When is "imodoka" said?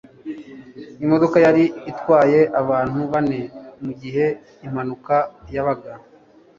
1.03-1.37